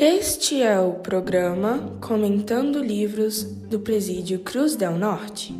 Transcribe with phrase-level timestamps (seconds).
[0.00, 5.52] Este é o programa Comentando Livros do Presídio Cruz del Norte.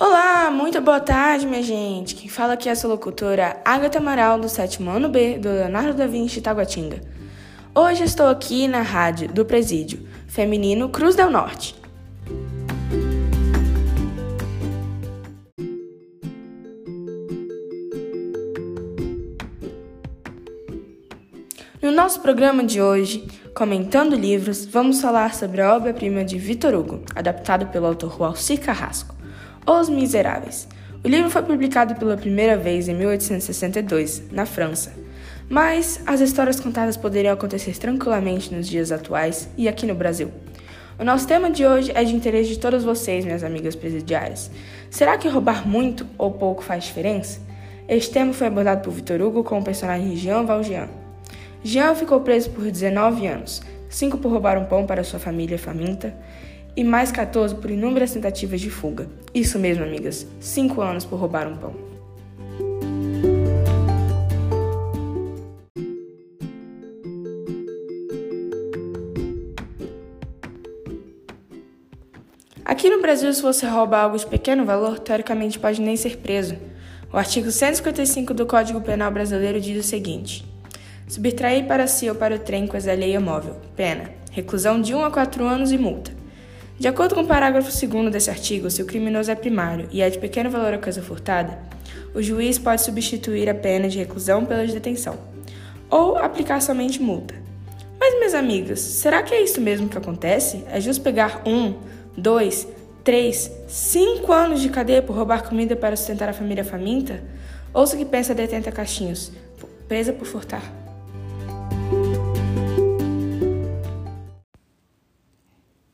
[0.00, 2.14] Olá, muito boa tarde, minha gente.
[2.14, 5.92] Quem fala aqui é a sua locutora Agatha Amaral, do sétimo ano B, do Leonardo
[5.92, 7.02] da Vinci Taguatinga.
[7.74, 11.83] Hoje estou aqui na rádio do Presídio Feminino Cruz del Norte.
[21.84, 27.02] No nosso programa de hoje, comentando livros, vamos falar sobre a obra-prima de Vitor Hugo,
[27.14, 29.14] adaptado pelo autor Walcir Carrasco,
[29.66, 30.66] Os Miseráveis.
[31.04, 34.94] O livro foi publicado pela primeira vez em 1862, na França,
[35.46, 40.32] mas as histórias contadas poderiam acontecer tranquilamente nos dias atuais e aqui no Brasil.
[40.98, 44.50] O nosso tema de hoje é de interesse de todas vocês, minhas amigas presidiárias.
[44.88, 47.42] Será que roubar muito ou pouco faz diferença?
[47.86, 51.03] Este tema foi abordado por Vitor Hugo com o personagem Jean Valjean.
[51.66, 56.14] Jean ficou preso por 19 anos, 5 por roubar um pão para sua família faminta
[56.76, 59.08] e mais 14 por inúmeras tentativas de fuga.
[59.32, 61.74] Isso mesmo, amigas, 5 anos por roubar um pão.
[72.62, 76.56] Aqui no Brasil, se você rouba algo de pequeno valor, teoricamente pode nem ser preso.
[77.10, 80.53] O artigo 155 do Código Penal Brasileiro diz o seguinte:
[81.06, 83.56] Subtrair para si ou para o trem coisa alheia móvel.
[83.76, 84.10] Pena.
[84.30, 86.10] Reclusão de 1 a 4 anos e multa.
[86.78, 90.10] De acordo com o parágrafo 2 desse artigo, se o criminoso é primário e é
[90.10, 91.56] de pequeno valor a coisa furtada,
[92.14, 95.16] o juiz pode substituir a pena de reclusão pela de detenção,
[95.88, 97.34] ou aplicar somente multa.
[98.00, 100.64] Mas, meus amigos, será que é isso mesmo que acontece?
[100.68, 101.74] É justo pegar um,
[102.16, 102.66] dois,
[103.04, 107.22] três, cinco anos de cadeia por roubar comida para sustentar a família faminta?
[107.72, 109.30] Ouça o que pensa a detenta Caixinhos,
[109.86, 110.83] presa por furtar.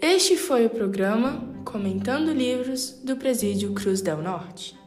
[0.02, 4.78] Este foi o programa Comentando Livros do Presídio Cruz del Norte.